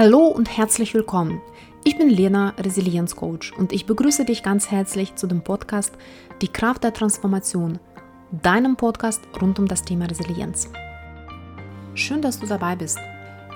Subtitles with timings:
[0.00, 1.42] Hallo und herzlich willkommen.
[1.82, 5.92] Ich bin Lena, Resilienzcoach und ich begrüße dich ganz herzlich zu dem Podcast
[6.40, 7.80] Die Kraft der Transformation,
[8.30, 10.70] deinem Podcast rund um das Thema Resilienz.
[11.94, 13.00] Schön, dass du dabei bist.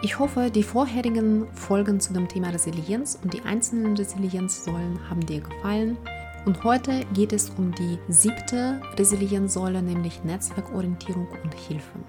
[0.02, 5.42] Ich hoffe, die vorherigen Folgen zu dem Thema Resilienz und die einzelnen Resilienzsäulen haben dir
[5.42, 5.96] gefallen.
[6.44, 12.00] Und heute geht es um die siebte Resilienzsäule, nämlich Netzwerkorientierung und Hilfe.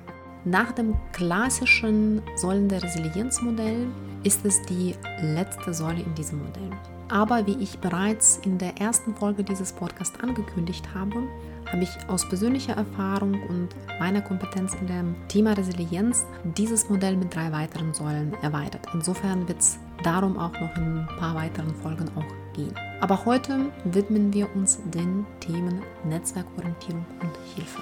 [0.43, 3.85] Nach dem klassischen Säulen der Resilienzmodell
[4.23, 6.71] ist es die letzte Säule in diesem Modell.
[7.09, 11.27] Aber wie ich bereits in der ersten Folge dieses Podcasts angekündigt habe,
[11.71, 16.25] habe ich aus persönlicher Erfahrung und meiner Kompetenz in dem Thema Resilienz
[16.57, 18.87] dieses Modell mit drei weiteren Säulen erweitert.
[18.93, 22.73] Insofern wird es darum auch noch in ein paar weiteren Folgen auch gehen.
[23.01, 27.81] Aber heute widmen wir uns den Themen Netzwerkorientierung und Hilfe.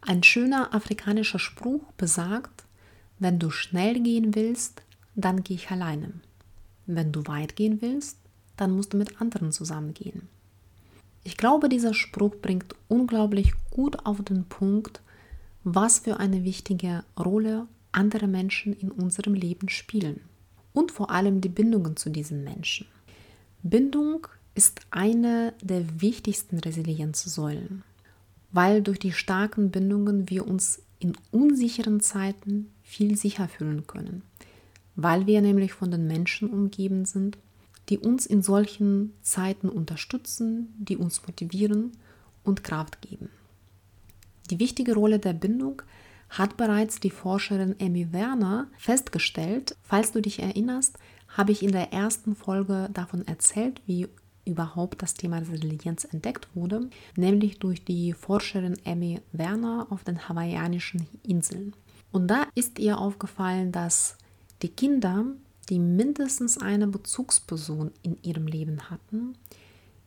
[0.00, 2.61] Ein schöner afrikanischer Spruch besagt,
[3.22, 4.82] wenn du schnell gehen willst,
[5.14, 6.12] dann geh ich alleine.
[6.86, 8.18] Wenn du weit gehen willst,
[8.56, 10.28] dann musst du mit anderen zusammengehen.
[11.24, 15.00] Ich glaube, dieser Spruch bringt unglaublich gut auf den Punkt,
[15.64, 20.20] was für eine wichtige Rolle andere Menschen in unserem Leben spielen
[20.72, 22.86] und vor allem die Bindungen zu diesen Menschen.
[23.62, 27.84] Bindung ist eine der wichtigsten Resilienzsäulen
[28.52, 34.22] weil durch die starken Bindungen wir uns in unsicheren Zeiten viel sicher fühlen können,
[34.96, 37.38] weil wir nämlich von den Menschen umgeben sind,
[37.88, 41.92] die uns in solchen Zeiten unterstützen, die uns motivieren
[42.44, 43.30] und Kraft geben.
[44.50, 45.80] Die wichtige Rolle der Bindung
[46.28, 49.74] hat bereits die Forscherin Emmy Werner festgestellt.
[49.82, 50.98] Falls du dich erinnerst,
[51.28, 54.08] habe ich in der ersten Folge davon erzählt, wie
[54.44, 61.06] überhaupt das Thema Resilienz entdeckt wurde, nämlich durch die Forscherin Emmy Werner auf den hawaiianischen
[61.22, 61.74] Inseln.
[62.12, 64.16] Und da ist ihr aufgefallen, dass
[64.60, 65.24] die Kinder,
[65.68, 69.34] die mindestens eine Bezugsperson in ihrem Leben hatten,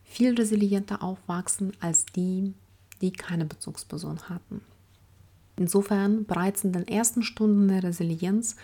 [0.03, 2.53] viel resilienter aufwachsen als die,
[3.01, 4.61] die keine Bezugsperson hatten.
[5.57, 8.55] Insofern bereits in den ersten Stunden der Resilienz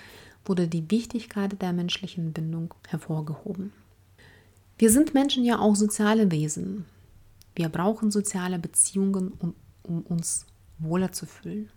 [0.46, 3.73] wurde die Wichtigkeit der menschlichen Bindung hervorgehoben.
[4.78, 6.85] Wir sind Menschen ja auch soziale Wesen.
[7.56, 10.46] Wir brauchen soziale Beziehungen, um, um uns
[10.79, 11.69] wohler zu fühlen.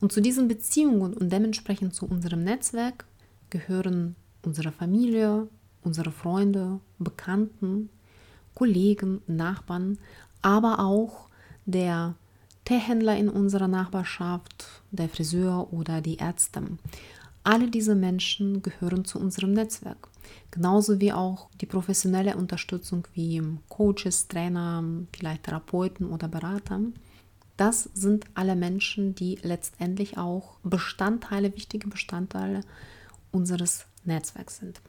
[0.00, 3.06] Und zu diesen Beziehungen und dementsprechend zu unserem Netzwerk
[3.50, 5.48] gehören unsere Familie,
[5.82, 7.88] unsere Freunde, Bekannten,
[8.54, 9.98] Kollegen, Nachbarn,
[10.42, 11.28] aber auch
[11.66, 12.14] der
[12.64, 16.62] Teehändler in unserer Nachbarschaft, der Friseur oder die Ärzte.
[17.42, 20.08] Alle diese Menschen gehören zu unserem Netzwerk.
[20.50, 24.82] Genauso wie auch die professionelle Unterstützung wie Coaches, Trainer,
[25.14, 26.80] vielleicht Therapeuten oder Berater.
[27.56, 32.62] Das sind alle Menschen, die letztendlich auch Bestandteile, wichtige Bestandteile
[33.30, 34.80] unseres Netzwerks sind.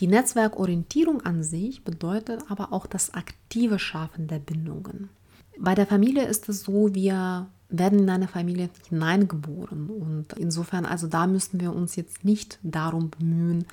[0.00, 5.10] Die Netzwerkorientierung an sich bedeutet aber auch das aktive Schaffen der Bindungen.
[5.58, 9.88] Bei der Familie ist es so, wir werden in eine Familie hineingeboren.
[9.88, 13.64] Und insofern, also da müssten wir uns jetzt nicht darum bemühen,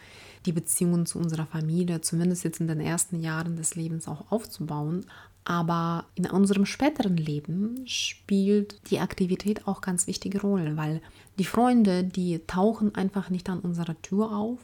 [0.45, 5.06] die Beziehungen zu unserer Familie, zumindest jetzt in den ersten Jahren des Lebens auch aufzubauen.
[5.45, 11.01] Aber in unserem späteren Leben spielt die Aktivität auch ganz wichtige Rolle, weil
[11.39, 14.59] die Freunde, die tauchen einfach nicht an unserer Tür auf,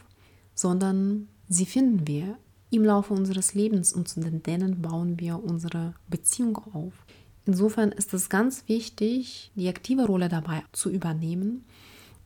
[0.53, 2.37] sondern sie finden wir
[2.69, 6.93] im Laufe unseres Lebens und zu denen bauen wir unsere Beziehung auf.
[7.45, 11.63] Insofern ist es ganz wichtig, die aktive Rolle dabei zu übernehmen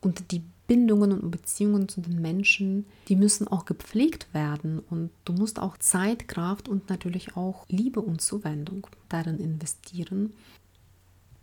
[0.01, 5.33] und die Bindungen und Beziehungen zu den Menschen, die müssen auch gepflegt werden und du
[5.33, 10.31] musst auch Zeit, Kraft und natürlich auch Liebe und Zuwendung darin investieren.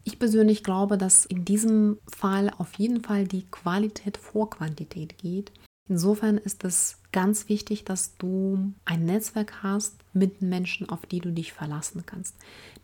[0.05, 5.51] Ich persönlich glaube, dass in diesem Fall auf jeden Fall die Qualität vor Quantität geht
[5.89, 11.31] Insofern ist es ganz wichtig, dass du ein Netzwerk hast mit Menschen, auf die du
[11.31, 12.35] dich verlassen kannst.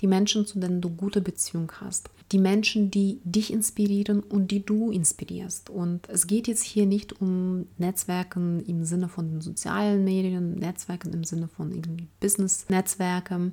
[0.01, 2.11] Die Menschen, zu denen du gute Beziehung hast.
[2.31, 5.69] Die Menschen, die dich inspirieren und die du inspirierst.
[5.69, 11.13] Und es geht jetzt hier nicht um Netzwerken im Sinne von den sozialen Medien, Netzwerken
[11.13, 11.73] im Sinne von
[12.21, 13.53] Business-Netzwerken,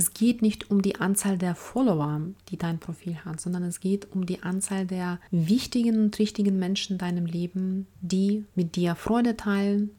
[0.00, 4.10] es geht nicht um die Anzahl der Follower, die dein Profil hat, sondern es geht
[4.12, 9.36] um die Anzahl der wichtigen und richtigen Menschen in deinem Leben, die mit dir Freude
[9.36, 9.90] teilen,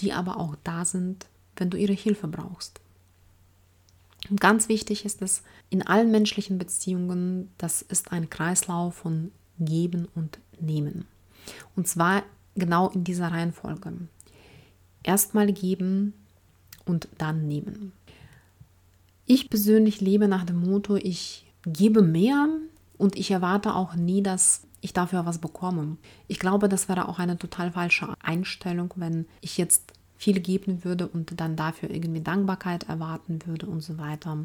[0.00, 1.24] die aber auch da sind,
[1.56, 2.82] wenn du ihre Hilfe brauchst.
[4.28, 10.06] Und ganz wichtig ist es in allen menschlichen Beziehungen, das ist ein Kreislauf von Geben
[10.14, 11.06] und Nehmen.
[11.74, 12.24] Und zwar
[12.56, 13.90] genau in dieser Reihenfolge.
[15.02, 16.12] Erstmal geben
[16.84, 17.92] und dann nehmen.
[19.28, 22.48] Ich persönlich lebe nach dem Motto, ich gebe mehr
[22.96, 25.96] und ich erwarte auch nie, dass ich dafür was bekomme.
[26.28, 31.08] Ich glaube, das wäre auch eine total falsche Einstellung, wenn ich jetzt viel geben würde
[31.08, 34.38] und dann dafür irgendwie Dankbarkeit erwarten würde und so weiter.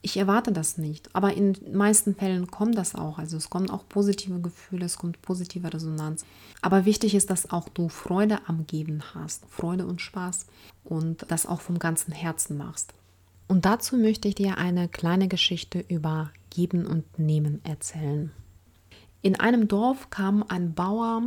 [0.00, 3.18] Ich erwarte das nicht, aber in den meisten Fällen kommt das auch.
[3.18, 6.24] Also es kommen auch positive Gefühle, es kommt positive Resonanz.
[6.62, 10.46] Aber wichtig ist, dass auch du Freude am Geben hast, Freude und Spaß
[10.84, 12.94] und das auch vom ganzen Herzen machst.
[13.50, 18.30] Und dazu möchte ich dir eine kleine Geschichte über Geben und Nehmen erzählen.
[19.22, 21.20] In einem Dorf kam ein Bauer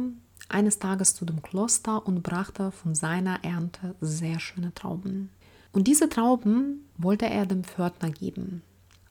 [0.47, 5.31] eines Tages zu dem Kloster und brachte von seiner Ernte sehr schöne Trauben.
[5.73, 8.61] Und diese Trauben wollte er dem Pförtner geben.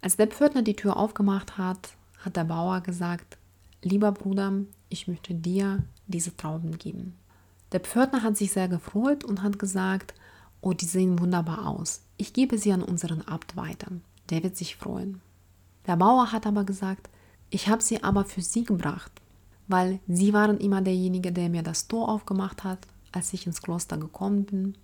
[0.01, 1.91] Als der Pförtner die Tür aufgemacht hat,
[2.25, 3.37] hat der Bauer gesagt,
[3.83, 4.55] lieber Bruder,
[4.89, 7.15] ich möchte dir diese Trauben geben.
[7.73, 10.15] Der Pförtner hat sich sehr gefreut und hat gesagt,
[10.63, 12.01] oh, die sehen wunderbar aus.
[12.23, 13.89] Ich gebe sie an unseren Abt weiter.
[14.31, 15.21] Der wird sich freuen.
[15.89, 17.11] Der Bauer hat aber gesagt,
[17.51, 19.11] ich habe sie aber für sie gebracht,
[19.67, 22.79] weil sie waren immer derjenige, der mir das Tor aufgemacht hat,
[23.11, 24.77] als ich ins Kloster gekommen bin.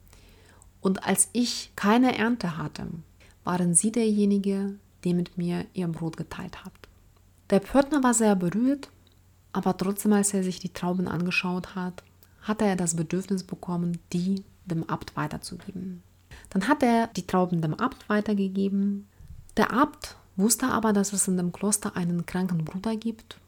[0.81, 2.89] Und als ich keine Ernte hatte,
[3.45, 4.75] waren sie derjenige,
[5.05, 6.73] der mit mir ihr Brot geteilt hat.
[7.51, 8.91] Der Pförtner war sehr berührt,
[9.53, 12.03] aber trotzdem, als er sich die Trauben angeschaut hat,
[12.43, 16.03] hatte er das Bedürfnis bekommen, die dem Abt weiterzugeben.
[16.51, 19.09] Dann hat er die Trauben dem Abt weitergegeben.
[19.57, 23.39] Der Abt wusste aber, dass es in dem Kloster einen kranken Bruder gibt.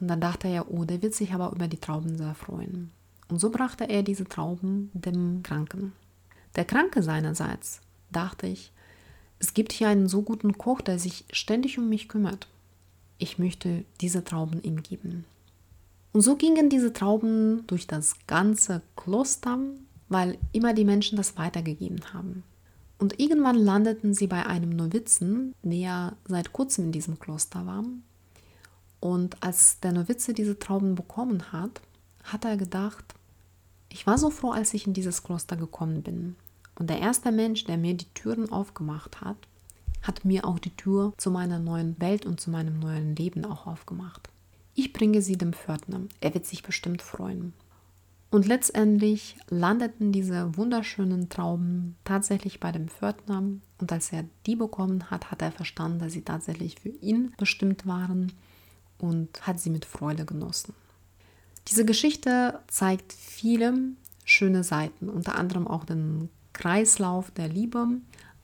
[0.00, 2.90] Und dann dachte er, oh, der wird sich aber über die Trauben sehr freuen.
[3.28, 5.92] Und so brachte er diese Trauben dem Kranken.
[6.56, 8.72] Der Kranke seinerseits dachte ich,
[9.38, 12.48] es gibt hier einen so guten Koch, der sich ständig um mich kümmert.
[13.18, 15.24] Ich möchte diese Trauben ihm geben.
[16.12, 19.58] Und so gingen diese Trauben durch das ganze Kloster,
[20.10, 22.42] weil immer die Menschen das weitergegeben haben.
[22.98, 27.84] Und irgendwann landeten sie bei einem Novizen, der seit kurzem in diesem Kloster war.
[29.00, 31.80] Und als der Novize diese Trauben bekommen hat,
[32.24, 33.14] hat er gedacht,
[33.88, 36.36] ich war so froh, als ich in dieses Kloster gekommen bin.
[36.78, 39.36] Und der erste Mensch, der mir die Türen aufgemacht hat,
[40.02, 43.66] hat mir auch die Tür zu meiner neuen Welt und zu meinem neuen Leben auch
[43.66, 44.28] aufgemacht.
[44.74, 46.02] Ich bringe sie dem Pförtner.
[46.20, 47.54] Er wird sich bestimmt freuen.
[48.30, 53.42] Und letztendlich landeten diese wunderschönen Trauben tatsächlich bei dem Pförtner.
[53.78, 57.86] Und als er die bekommen hat, hat er verstanden, dass sie tatsächlich für ihn bestimmt
[57.86, 58.32] waren
[58.98, 60.74] und hat sie mit Freude genossen.
[61.68, 63.74] Diese Geschichte zeigt viele
[64.24, 67.86] schöne Seiten, unter anderem auch den Kreislauf der Liebe.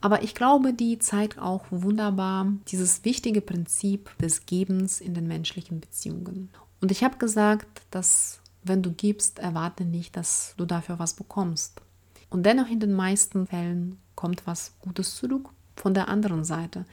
[0.01, 5.79] Aber ich glaube, die zeigt auch wunderbar dieses wichtige Prinzip des Gebens in den menschlichen
[5.79, 6.49] Beziehungen.
[6.81, 11.81] Und ich habe gesagt, dass wenn du gibst, erwarte nicht, dass du dafür was bekommst.
[12.29, 16.85] Und dennoch in den meisten Fällen kommt was Gutes zurück von der anderen Seite,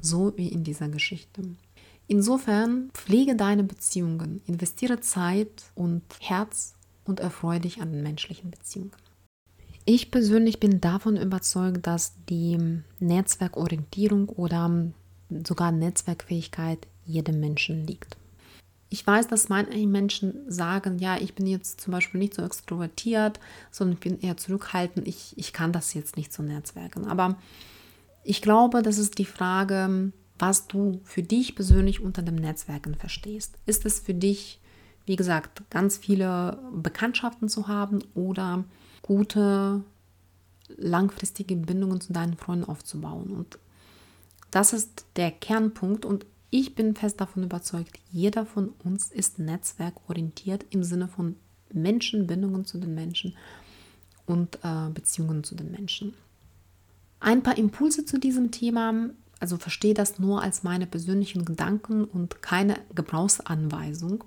[0.00, 1.42] so wie in dieser Geschichte.
[2.06, 8.92] Insofern pflege deine Beziehungen, investiere Zeit und Herz und erfreue dich an den menschlichen Beziehungen.
[9.84, 12.58] Ich persönlich bin davon überzeugt, dass die
[13.00, 14.90] Netzwerkorientierung oder
[15.46, 18.16] sogar Netzwerkfähigkeit jedem Menschen liegt.
[18.90, 23.38] Ich weiß, dass manche Menschen sagen, ja, ich bin jetzt zum Beispiel nicht so extrovertiert,
[23.70, 27.06] sondern ich bin eher zurückhaltend, ich, ich kann das jetzt nicht so netzwerken.
[27.06, 27.36] Aber
[28.24, 33.56] ich glaube, das ist die Frage, was du für dich persönlich unter dem Netzwerken verstehst.
[33.66, 34.60] Ist es für dich,
[35.04, 38.64] wie gesagt, ganz viele Bekanntschaften zu haben oder
[39.02, 39.82] gute,
[40.76, 43.30] langfristige Bindungen zu deinen Freunden aufzubauen?
[43.30, 43.58] Und
[44.50, 50.64] das ist der Kernpunkt und ich bin fest davon überzeugt, jeder von uns ist netzwerkorientiert
[50.70, 51.36] im Sinne von
[51.72, 53.36] Menschenbindungen zu den Menschen
[54.26, 56.14] und äh, Beziehungen zu den Menschen.
[57.20, 62.42] Ein paar Impulse zu diesem Thema also verstehe das nur als meine persönlichen Gedanken und
[62.42, 64.24] keine Gebrauchsanweisung,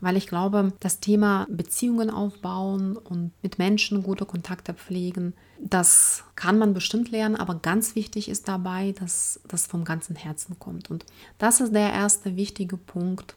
[0.00, 6.58] weil ich glaube, das Thema Beziehungen aufbauen und mit Menschen gute Kontakte pflegen, das kann
[6.58, 10.90] man bestimmt lernen, aber ganz wichtig ist dabei, dass das vom ganzen Herzen kommt.
[10.90, 11.04] Und
[11.38, 13.34] das ist der erste wichtige Punkt,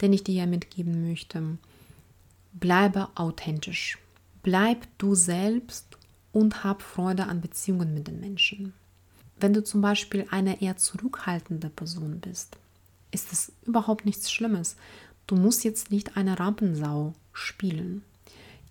[0.00, 1.58] den ich dir mitgeben möchte.
[2.52, 3.98] Bleibe authentisch.
[4.42, 5.98] Bleib du selbst
[6.32, 8.72] und hab Freude an Beziehungen mit den Menschen.
[9.38, 12.56] Wenn du zum Beispiel eine eher zurückhaltende Person bist,
[13.10, 14.76] ist es überhaupt nichts Schlimmes.
[15.30, 18.02] Du musst jetzt nicht eine Rampensau spielen.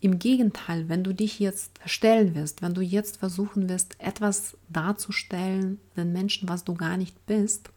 [0.01, 5.79] Im Gegenteil, wenn du dich jetzt verstellen wirst, wenn du jetzt versuchen wirst, etwas darzustellen,
[5.95, 7.69] den Menschen, was du gar nicht bist,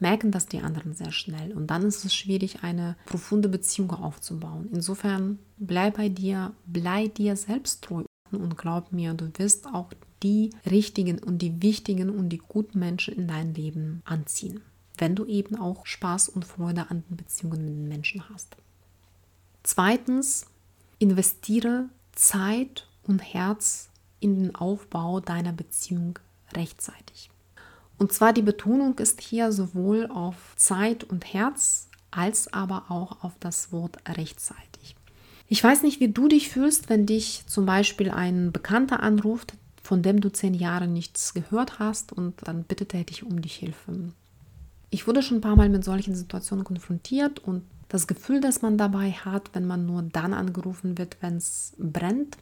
[0.00, 1.54] merken das die anderen sehr schnell.
[1.54, 4.68] Und dann ist es schwierig, eine profunde Beziehung aufzubauen.
[4.70, 10.50] Insofern bleib bei dir, bleib dir selbst treu und glaub mir, du wirst auch die
[10.70, 14.60] richtigen und die wichtigen und die guten Menschen in dein Leben anziehen,
[14.98, 18.56] wenn du eben auch Spaß und Freude an den Beziehungen mit den Menschen hast.
[19.62, 20.46] Zweitens,
[20.98, 23.88] investiere Zeit und Herz
[24.20, 26.18] in den Aufbau deiner Beziehung
[26.54, 27.30] rechtzeitig.
[27.98, 33.32] Und zwar die Betonung ist hier sowohl auf Zeit und Herz als aber auch auf
[33.40, 34.96] das Wort rechtzeitig.
[35.48, 40.02] Ich weiß nicht, wie du dich fühlst, wenn dich zum Beispiel ein Bekannter anruft, von
[40.02, 44.12] dem du zehn Jahre nichts gehört hast und dann bittet er dich um die Hilfe.
[44.90, 48.78] Ich wurde schon ein paar Mal mit solchen Situationen konfrontiert und das Gefühl, das man
[48.78, 52.36] dabei hat, wenn man nur dann angerufen wird, wenn es brennt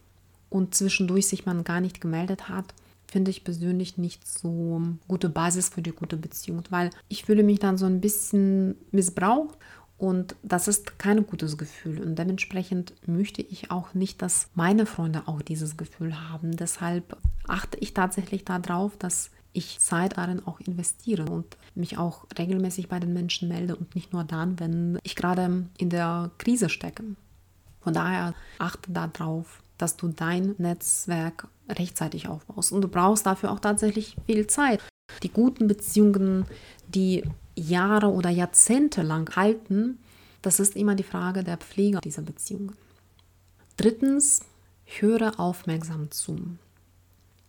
[0.50, 2.74] und zwischendurch sich man gar nicht gemeldet hat,
[3.06, 7.58] finde ich persönlich nicht so gute Basis für die gute Beziehung, weil ich fühle mich
[7.58, 9.58] dann so ein bisschen missbraucht
[9.98, 12.02] und das ist kein gutes Gefühl.
[12.02, 16.56] Und dementsprechend möchte ich auch nicht, dass meine Freunde auch dieses Gefühl haben.
[16.56, 22.88] Deshalb achte ich tatsächlich darauf, dass ich Zeit darin auch investiere und mich auch regelmäßig
[22.88, 27.04] bei den Menschen melde und nicht nur dann, wenn ich gerade in der Krise stecke.
[27.80, 32.72] Von daher achte darauf, dass du dein Netzwerk rechtzeitig aufbaust.
[32.72, 34.80] Und du brauchst dafür auch tatsächlich viel Zeit.
[35.22, 36.46] Die guten Beziehungen,
[36.88, 37.24] die
[37.56, 39.98] Jahre oder Jahrzehnte lang halten,
[40.42, 42.76] das ist immer die Frage der Pflege dieser Beziehungen.
[43.76, 44.40] Drittens,
[44.84, 46.36] höre aufmerksam zu.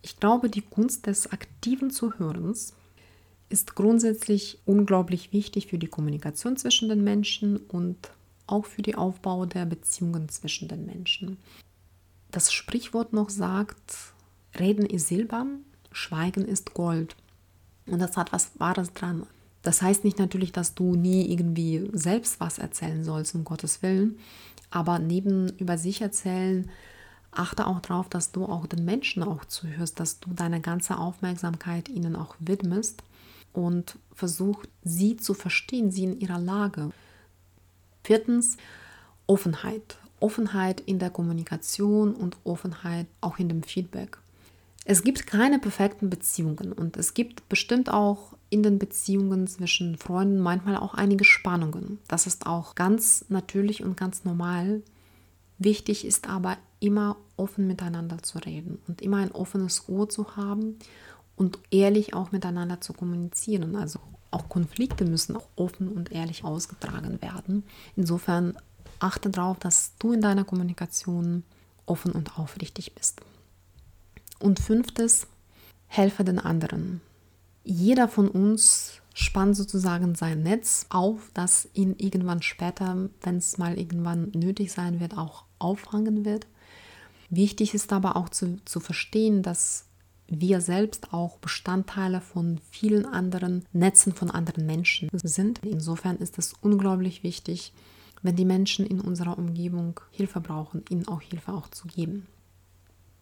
[0.06, 2.74] Ich glaube, die Kunst des aktiven Zuhörens
[3.48, 7.96] ist grundsätzlich unglaublich wichtig für die Kommunikation zwischen den Menschen und
[8.46, 11.38] auch für den Aufbau der Beziehungen zwischen den Menschen.
[12.30, 13.96] Das Sprichwort noch sagt,
[14.56, 15.44] Reden ist Silber,
[15.90, 17.16] Schweigen ist Gold.
[17.86, 19.26] Und das hat was Wahres dran.
[19.62, 24.20] Das heißt nicht natürlich, dass du nie irgendwie selbst was erzählen sollst, um Gottes Willen.
[24.70, 26.70] Aber neben über sich erzählen
[27.38, 31.88] achte auch darauf, dass du auch den Menschen auch zuhörst, dass du deine ganze Aufmerksamkeit
[31.88, 33.02] ihnen auch widmest
[33.52, 36.90] und versuch sie zu verstehen, sie in ihrer Lage.
[38.02, 38.56] Viertens,
[39.26, 39.98] Offenheit.
[40.20, 44.18] Offenheit in der Kommunikation und Offenheit auch in dem Feedback.
[44.84, 50.38] Es gibt keine perfekten Beziehungen und es gibt bestimmt auch in den Beziehungen zwischen Freunden
[50.38, 51.98] manchmal auch einige Spannungen.
[52.06, 54.82] Das ist auch ganz natürlich und ganz normal.
[55.58, 60.78] Wichtig ist aber immer offen miteinander zu reden und immer ein offenes Ohr zu haben
[61.36, 63.76] und ehrlich auch miteinander zu kommunizieren.
[63.76, 64.00] Also
[64.30, 67.64] auch Konflikte müssen auch offen und ehrlich ausgetragen werden.
[67.96, 68.56] Insofern
[68.98, 71.42] achte darauf, dass du in deiner Kommunikation
[71.84, 73.20] offen und aufrichtig bist.
[74.38, 75.26] Und fünftes,
[75.86, 77.00] helfe den anderen.
[77.64, 83.78] Jeder von uns spannt sozusagen sein Netz auf, das ihn irgendwann später, wenn es mal
[83.78, 86.46] irgendwann nötig sein wird, auch auffangen wird.
[87.30, 89.86] Wichtig ist aber auch zu, zu verstehen, dass
[90.28, 95.60] wir selbst auch Bestandteile von vielen anderen Netzen von anderen Menschen sind.
[95.64, 97.72] Insofern ist es unglaublich wichtig,
[98.22, 102.26] wenn die Menschen in unserer Umgebung Hilfe brauchen, ihnen auch Hilfe auch zu geben.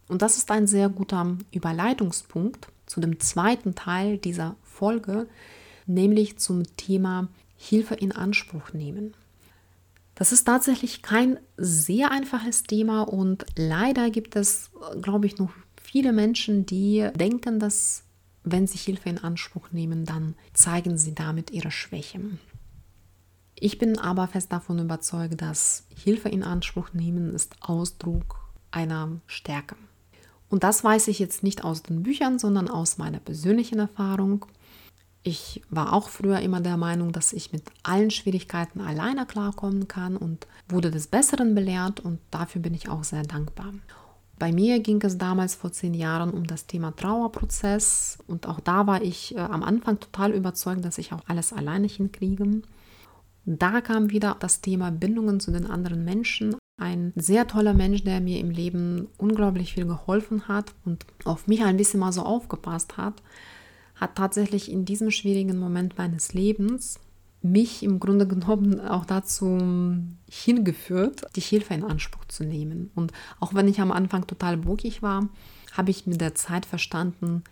[0.07, 5.27] Und das ist ein sehr guter Überleitungspunkt zu dem zweiten Teil dieser Folge,
[5.85, 9.15] nämlich zum Thema Hilfe in Anspruch nehmen.
[10.15, 16.13] Das ist tatsächlich kein sehr einfaches Thema und leider gibt es, glaube ich, noch viele
[16.13, 18.03] Menschen, die denken, dass
[18.43, 22.39] wenn sie Hilfe in Anspruch nehmen, dann zeigen sie damit ihre Schwächen.
[23.55, 28.39] Ich bin aber fest davon überzeugt, dass Hilfe in Anspruch nehmen ist Ausdruck
[28.71, 29.75] einer Stärke.
[30.49, 34.45] Und das weiß ich jetzt nicht aus den Büchern, sondern aus meiner persönlichen Erfahrung.
[35.27, 40.17] Ich war auch früher immer der Meinung, dass ich mit allen Schwierigkeiten alleine klarkommen kann
[40.17, 43.73] und wurde des Besseren belehrt und dafür bin ich auch sehr dankbar.
[44.37, 48.85] Bei mir ging es damals vor zehn Jahren um das Thema Trauerprozess und auch da
[48.85, 52.61] war ich äh, am Anfang total überzeugt, dass ich auch alles alleine hinkriege.
[53.45, 56.55] Da kam wieder das Thema Bindungen zu den anderen Menschen.
[56.79, 61.63] Ein sehr toller Mensch, der mir im Leben unglaublich viel geholfen hat und auf mich
[61.63, 63.23] ein bisschen mal so aufgepasst hat,
[63.95, 66.99] hat tatsächlich in diesem schwierigen Moment meines Lebens
[67.41, 69.97] mich im Grunde genommen auch dazu
[70.29, 72.91] hingeführt, die Hilfe in Anspruch zu nehmen.
[72.95, 75.29] Und auch wenn ich am Anfang total bogig war,
[75.73, 77.43] habe ich mit der Zeit verstanden,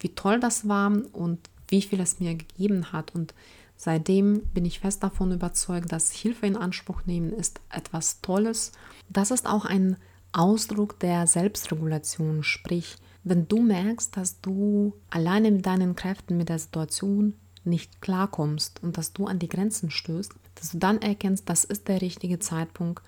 [0.00, 1.38] wie toll das war und
[1.68, 3.14] wie viel es mir gegeben hat.
[3.14, 3.34] Und
[3.80, 8.72] Seitdem bin ich fest davon überzeugt, dass Hilfe in Anspruch nehmen ist etwas Tolles.
[9.08, 9.96] Das ist auch ein
[10.32, 12.96] Ausdruck der Selbstregulation, sprich,
[13.28, 18.96] wenn du merkst, dass du alleine mit deinen Kräften mit der Situation nicht klarkommst und
[18.96, 23.02] dass du an die Grenzen stößt, dass du dann erkennst, das ist der richtige Zeitpunkt,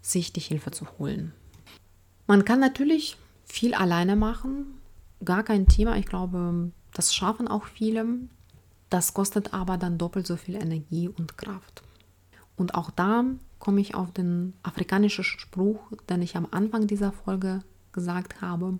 [0.00, 1.32] sich die Hilfe zu holen.
[2.26, 4.66] Man kann natürlich viel alleine machen,
[5.24, 5.96] gar kein Thema.
[5.96, 8.06] Ich glaube, das schaffen auch viele.
[8.90, 11.82] Das kostet aber dann doppelt so viel Energie und Kraft.
[12.56, 13.24] Und auch da
[13.58, 17.60] komme ich auf den afrikanischen Spruch, den ich am Anfang dieser Folge
[17.92, 18.78] gesagt habe.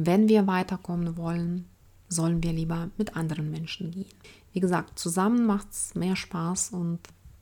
[0.00, 1.68] Wenn wir weiterkommen wollen,
[2.08, 4.06] sollen wir lieber mit anderen Menschen gehen.
[4.52, 7.00] Wie gesagt, zusammen macht es mehr Spaß und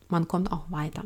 [0.09, 1.05] man kommt auch weiter.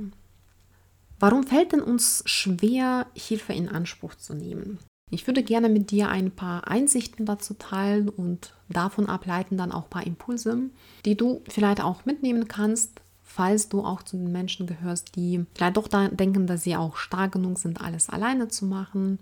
[1.18, 4.78] Warum fällt denn uns schwer, Hilfe in Anspruch zu nehmen?
[5.10, 9.84] Ich würde gerne mit dir ein paar Einsichten dazu teilen und davon ableiten dann auch
[9.84, 10.70] ein paar Impulse,
[11.04, 15.76] die du vielleicht auch mitnehmen kannst, falls du auch zu den Menschen gehörst, die vielleicht
[15.76, 19.18] doch denken, dass sie auch stark genug sind, alles alleine zu machen.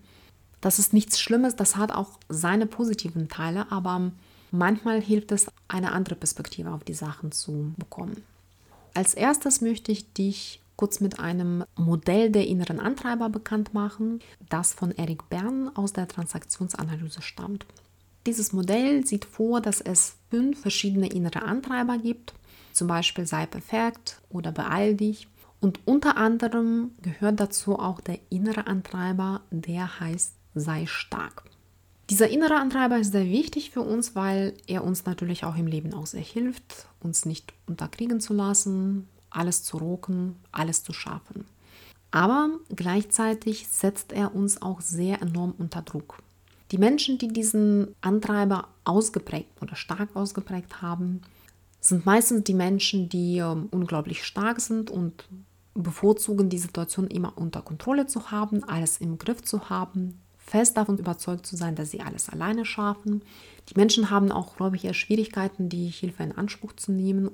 [0.61, 4.11] Das ist nichts Schlimmes, das hat auch seine positiven Teile, aber
[4.51, 8.23] manchmal hilft es, eine andere Perspektive auf die Sachen zu bekommen.
[8.95, 14.73] Als erstes möchte ich dich kurz mit einem Modell der inneren Antreiber bekannt machen, das
[14.73, 17.67] von Eric Bern aus der Transaktionsanalyse stammt.
[18.27, 22.35] Dieses Modell sieht vor, dass es fünf verschiedene innere Antreiber gibt,
[22.73, 25.29] zum Beispiel sei perfekt oder beeil dich.
[25.61, 31.45] Und unter anderem gehört dazu auch der innere Antreiber, der heißt sei stark.
[32.11, 35.93] Dieser innere Antreiber ist sehr wichtig für uns, weil er uns natürlich auch im Leben
[35.93, 41.45] auch sehr hilft, uns nicht unterkriegen zu lassen, alles zu rocken, alles zu schaffen.
[42.11, 46.23] Aber gleichzeitig setzt er uns auch sehr enorm unter Druck.
[46.71, 51.21] Die Menschen, die diesen Antreiber ausgeprägt oder stark ausgeprägt haben,
[51.81, 55.25] sind meistens die Menschen, die äh, unglaublich stark sind und
[55.75, 60.99] bevorzugen die Situation immer unter Kontrolle zu haben, alles im Griff zu haben, fest davon
[60.99, 63.23] überzeugt zu sein, dass sie alles alleine schaffen.
[63.69, 67.31] Die Menschen haben auch, glaube ich, eher Schwierigkeiten, die Hilfe in Anspruch zu nehmen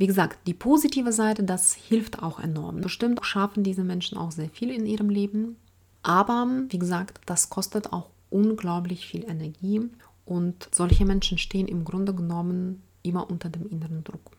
[0.00, 2.80] wie gesagt, die positive Seite, das hilft auch enorm.
[2.80, 5.56] Bestimmt schaffen diese Menschen auch sehr viel in ihrem Leben.
[6.02, 9.82] Aber wie gesagt, das kostet auch unglaublich viel Energie
[10.24, 14.30] und solche Menschen stehen im Grunde genommen immer unter dem inneren Druck.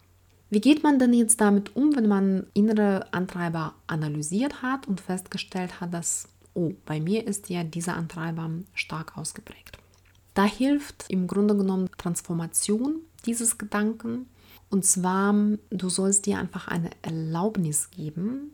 [0.49, 5.79] Wie geht man denn jetzt damit um, wenn man innere Antreiber analysiert hat und festgestellt
[5.79, 9.77] hat, dass, oh, bei mir ist ja dieser Antreiber stark ausgeprägt?
[10.33, 14.27] Da hilft im Grunde genommen Transformation dieses Gedanken
[14.71, 15.35] und zwar,
[15.69, 18.53] du sollst dir einfach eine Erlaubnis geben.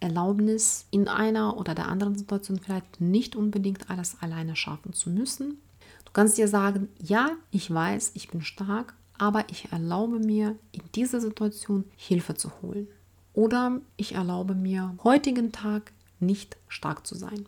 [0.00, 5.58] Erlaubnis in einer oder der anderen Situation vielleicht nicht unbedingt alles alleine schaffen zu müssen.
[6.04, 10.82] Du kannst dir sagen, ja, ich weiß, ich bin stark, aber ich erlaube mir in
[10.96, 12.88] dieser Situation Hilfe zu holen.
[13.32, 15.92] Oder ich erlaube mir heutigen Tag
[16.22, 17.46] nicht stark zu sein.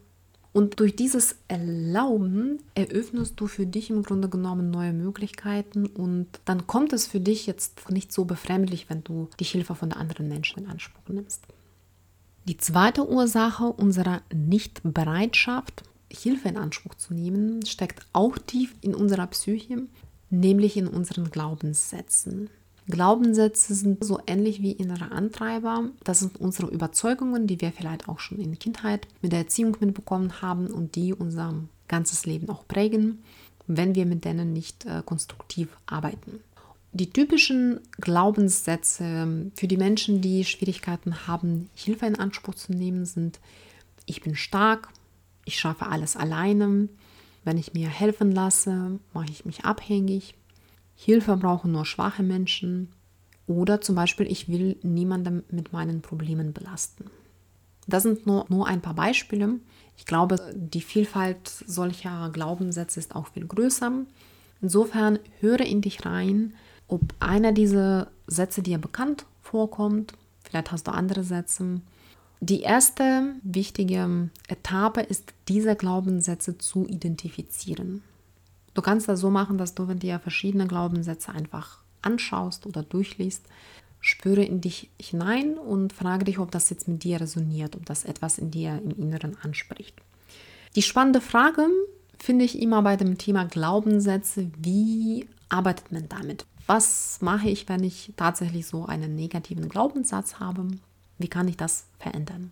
[0.53, 6.69] Und durch dieses Erlauben eröffnest du für dich im Grunde genommen neue Möglichkeiten und dann
[6.69, 10.61] kommt es für dich jetzt nicht so befremdlich, wenn du die Hilfe von anderen Menschen
[10.63, 11.45] in Anspruch nimmst.
[12.45, 15.83] Die zweite Ursache unserer Nichtbereitschaft,
[16.13, 19.83] Hilfe in Anspruch zu nehmen, steckt auch tief in unserer Psyche,
[20.31, 22.49] nämlich in unseren Glaubenssätzen.
[22.89, 25.89] Glaubenssätze sind so ähnlich wie innere Antreiber.
[26.05, 29.77] Das sind unsere Überzeugungen, die wir vielleicht auch schon in der Kindheit mit der Erziehung
[29.81, 31.55] mitbekommen haben und die unser
[31.89, 33.23] ganzes Leben auch prägen,
[33.67, 36.41] wenn wir mit denen nicht äh, konstruktiv arbeiten.
[36.93, 43.41] Die typischen Glaubenssätze für die Menschen, die Schwierigkeiten haben, Hilfe in Anspruch zu nehmen, sind,
[44.07, 44.91] ich bin stark,
[45.45, 46.89] ich schaffe alles alleine,
[47.43, 50.35] wenn ich mir helfen lasse, mache ich mich abhängig,
[50.97, 52.89] Hilfe brauchen nur schwache Menschen
[53.47, 57.11] oder zum Beispiel, ich will niemandem mit meinen Problemen belasten.
[57.87, 59.61] Das sind nur, nur ein paar Beispiele.
[59.97, 63.93] Ich glaube, die Vielfalt solcher Glaubenssätze ist auch viel größer.
[64.63, 66.55] Insofern höre in dich rein,
[66.89, 70.15] ob einer dieser Sätze dir bekannt vorkommt.
[70.43, 71.81] Vielleicht hast du andere Sätze.
[72.41, 78.03] Die erste wichtige Etappe ist, diese Glaubenssätze zu identifizieren.
[78.75, 83.45] Du kannst das so machen, dass du, wenn dir verschiedene Glaubenssätze einfach anschaust oder durchliest,
[84.01, 88.05] spüre in dich hinein und frage dich, ob das jetzt mit dir resoniert, ob das
[88.05, 89.95] etwas in dir im Inneren anspricht.
[90.77, 91.69] Die spannende Frage
[92.19, 96.45] finde ich immer bei dem Thema Glaubenssätze, wie arbeitet man damit?
[96.67, 100.67] Was mache ich, wenn ich tatsächlich so einen negativen Glaubenssatz habe?
[101.19, 102.51] Wie kann ich das verändern?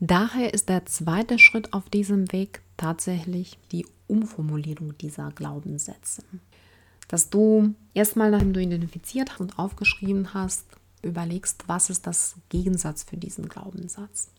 [0.00, 6.22] Daher ist der zweite Schritt auf diesem Weg tatsächlich die Umformulierung dieser Glaubenssätze.
[7.08, 10.66] Dass du erstmal, nachdem du identifiziert und aufgeschrieben hast,
[11.02, 14.30] überlegst, was ist das Gegensatz für diesen Glaubenssatz.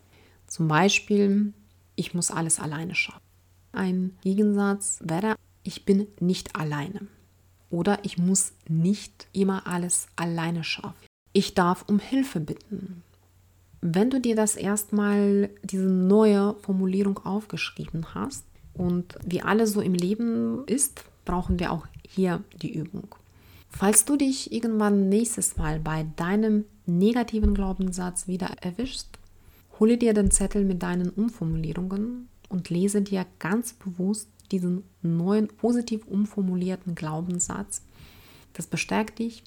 [0.46, 1.52] Zum Beispiel,
[1.96, 3.20] ich muss alles alleine schaffen.
[3.72, 7.06] Ein Gegensatz wäre, ich bin nicht alleine.
[7.70, 10.94] Oder ich muss nicht immer alles alleine schaffen.
[11.32, 13.02] Ich darf um Hilfe bitten.
[13.80, 19.94] Wenn du dir das erstmal, diese neue Formulierung aufgeschrieben hast und wie alles so im
[19.94, 23.14] Leben ist, brauchen wir auch hier die Übung.
[23.68, 29.18] Falls du dich irgendwann nächstes Mal bei deinem negativen Glaubenssatz wieder erwischst,
[29.80, 36.06] Hole dir den Zettel mit deinen Umformulierungen und lese dir ganz bewusst diesen neuen positiv
[36.06, 37.82] umformulierten Glaubenssatz.
[38.52, 39.42] Das bestärkt dich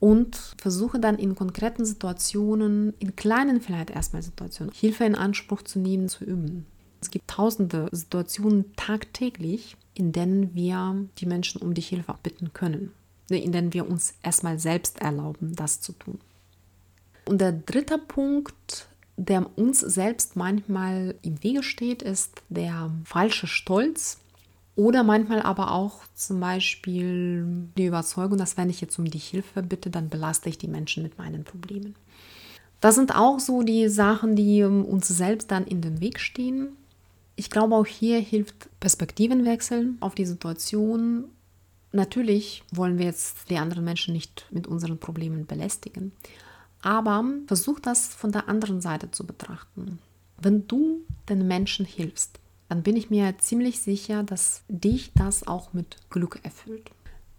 [0.00, 5.78] und versuche dann in konkreten Situationen, in kleinen vielleicht erstmal Situationen, Hilfe in Anspruch zu
[5.78, 6.66] nehmen, zu üben.
[7.04, 12.94] Es gibt tausende Situationen tagtäglich, in denen wir die Menschen um die Hilfe bitten können,
[13.28, 16.18] ne, in denen wir uns erstmal selbst erlauben, das zu tun.
[17.26, 18.88] Und der dritte Punkt,
[19.18, 24.18] der uns selbst manchmal im Wege steht, ist der falsche Stolz.
[24.74, 29.62] Oder manchmal aber auch zum Beispiel die Überzeugung, dass wenn ich jetzt um die Hilfe
[29.62, 31.96] bitte, dann belaste ich die Menschen mit meinen Problemen.
[32.80, 36.76] Das sind auch so die Sachen, die uns selbst dann in den Weg stehen.
[37.36, 41.24] Ich glaube, auch hier hilft Perspektivenwechsel auf die Situation.
[41.92, 46.12] Natürlich wollen wir jetzt die anderen Menschen nicht mit unseren Problemen belästigen,
[46.82, 49.98] aber versuch das von der anderen Seite zu betrachten.
[50.36, 55.72] Wenn du den Menschen hilfst, dann bin ich mir ziemlich sicher, dass dich das auch
[55.72, 56.90] mit Glück erfüllt.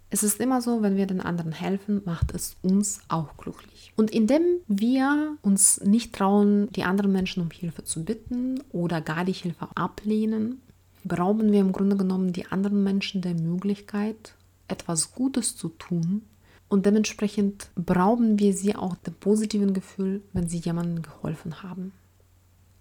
[0.10, 3.92] Es ist immer so, wenn wir den anderen helfen, macht es uns auch glücklich.
[3.96, 9.26] Und indem wir uns nicht trauen, die anderen Menschen um Hilfe zu bitten oder gar
[9.26, 10.62] die Hilfe ablehnen,
[11.04, 14.36] berauben wir im Grunde genommen die anderen Menschen der Möglichkeit,
[14.68, 16.24] etwas Gutes zu tun.
[16.68, 21.94] Und dementsprechend berauben wir sie auch dem positiven Gefühl, wenn sie jemandem geholfen haben.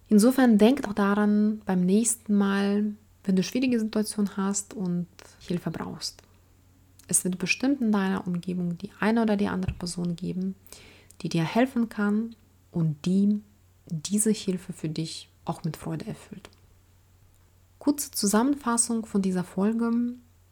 [0.08, 2.92] Insofern denk auch daran beim nächsten Mal,
[3.24, 5.06] wenn du schwierige Situationen hast und
[5.40, 6.22] Hilfe brauchst.
[7.08, 10.54] Es wird bestimmt in deiner Umgebung die eine oder die andere Person geben,
[11.20, 12.34] die dir helfen kann
[12.70, 13.40] und die
[13.86, 16.48] diese Hilfe für dich auch mit Freude erfüllt.
[17.78, 19.90] Kurze Zusammenfassung von dieser Folge.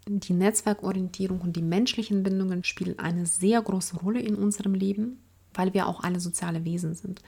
[0.07, 5.19] Die Netzwerkorientierung und die menschlichen Bindungen spielen eine sehr große Rolle in unserem Leben,
[5.55, 7.23] weil wir auch alle soziale Wesen sind.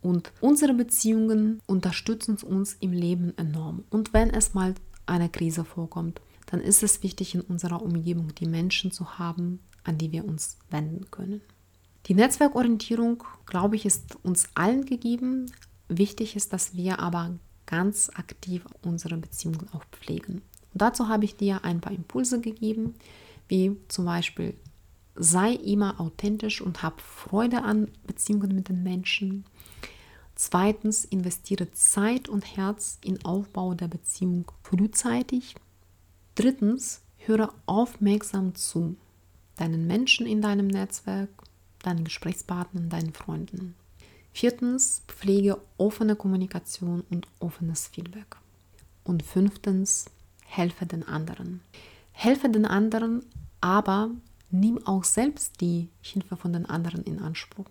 [0.00, 3.84] Und unsere Beziehungen unterstützen uns im Leben enorm.
[3.90, 4.74] Und wenn es mal
[5.06, 9.98] eine Krise vorkommt, dann ist es wichtig, in unserer Umgebung die Menschen zu haben, an
[9.98, 11.42] die wir uns wenden können.
[12.06, 15.52] Die Netzwerkorientierung, glaube ich, ist uns allen gegeben.
[15.88, 20.40] Wichtig ist, dass wir aber ganz aktiv unsere Beziehungen auch pflegen.
[20.72, 22.94] Und dazu habe ich dir ein paar Impulse gegeben,
[23.48, 24.54] wie zum Beispiel
[25.14, 29.44] sei immer authentisch und hab Freude an Beziehungen mit den Menschen.
[30.34, 35.56] Zweitens, investiere Zeit und Herz in Aufbau der Beziehung frühzeitig.
[36.38, 38.96] Drittens, höre aufmerksam zu
[39.56, 41.30] deinen Menschen in deinem Netzwerk,
[41.82, 43.74] deinen Gesprächspartnern, deinen Freunden.
[44.32, 48.36] Viertens, pflege offene Kommunikation und offenes Feedback.
[49.02, 50.04] Und fünftens,
[50.44, 51.60] helfe den anderen.
[52.12, 53.24] Helfe den anderen,
[53.60, 54.10] aber
[54.50, 57.66] nimm auch selbst die Hilfe von den anderen in Anspruch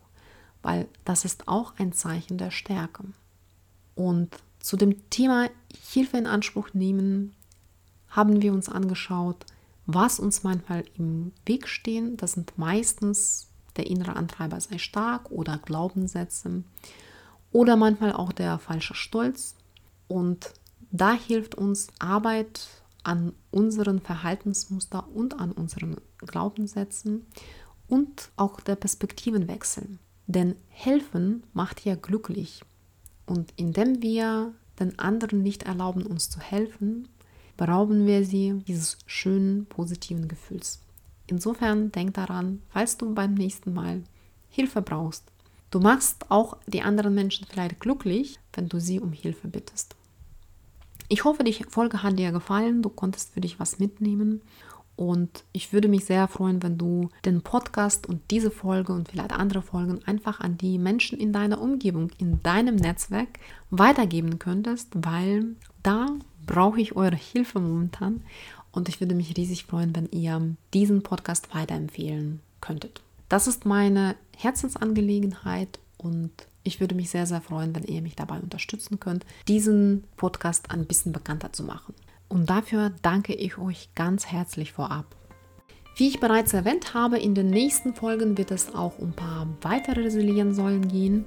[0.61, 3.05] weil das ist auch ein Zeichen der Stärke.
[3.95, 5.49] Und zu dem Thema
[5.91, 7.33] Hilfe in Anspruch nehmen
[8.17, 9.45] haben wir uns angeschaut,
[9.85, 12.17] was uns manchmal im Weg stehen.
[12.17, 16.63] Das sind meistens der innere Antreiber sei stark oder Glaubenssätze
[17.51, 19.55] oder manchmal auch der falsche Stolz.
[20.07, 20.51] Und
[20.91, 22.67] da hilft uns Arbeit
[23.03, 27.27] an unseren Verhaltensmuster und an unseren Glaubenssätzen
[27.87, 29.99] und auch der Perspektivenwechsel.
[30.25, 32.63] Denn helfen macht ja glücklich.
[33.27, 37.07] Und indem wir den anderen nicht erlauben, uns zu helfen,
[37.57, 40.79] berauben wir sie dieses schönen, positiven Gefühls.
[41.27, 44.03] Insofern denk daran, falls du beim nächsten Mal
[44.49, 45.25] Hilfe brauchst.
[45.69, 49.95] Du machst auch die anderen Menschen vielleicht glücklich, wenn du sie um Hilfe bittest.
[51.09, 54.41] Ich hoffe, die Folge hat dir gefallen, du konntest für dich was mitnehmen
[54.97, 59.31] und ich würde mich sehr freuen, wenn du den Podcast und diese Folge und vielleicht
[59.31, 63.39] andere Folgen einfach an die Menschen in deiner Umgebung, in deinem Netzwerk
[63.69, 66.07] weitergeben könntest, weil da
[66.47, 68.23] brauche ich eure Hilfe momentan.
[68.71, 73.01] Und ich würde mich riesig freuen, wenn ihr diesen Podcast weiterempfehlen könntet.
[73.29, 76.31] Das ist meine Herzensangelegenheit und
[76.63, 80.85] ich würde mich sehr, sehr freuen, wenn ihr mich dabei unterstützen könnt, diesen Podcast ein
[80.85, 81.93] bisschen bekannter zu machen.
[82.29, 85.05] Und dafür danke ich euch ganz herzlich vorab.
[85.95, 89.47] Wie ich bereits erwähnt habe, in den nächsten Folgen wird es auch um ein paar
[89.61, 91.25] weitere Resilienzsäulen gehen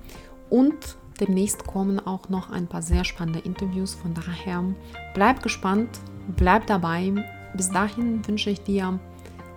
[0.49, 3.95] und demnächst kommen auch noch ein paar sehr spannende Interviews.
[3.95, 4.65] Von daher
[5.15, 6.01] bleib gespannt,
[6.37, 7.13] bleib dabei.
[7.55, 8.99] Bis dahin wünsche ich dir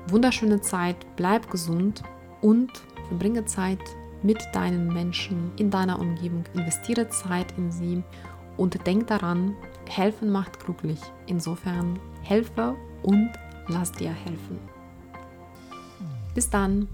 [0.07, 2.03] wunderschöne Zeit, bleib gesund
[2.41, 2.71] und
[3.07, 3.79] verbringe Zeit
[4.23, 6.45] mit deinen Menschen in deiner Umgebung.
[6.53, 8.03] Investiere Zeit in sie
[8.57, 9.55] und denk daran,
[9.87, 10.99] helfen macht glücklich.
[11.27, 13.31] Insofern helfe und
[13.67, 14.59] lass dir helfen.
[16.33, 16.87] Bis dann.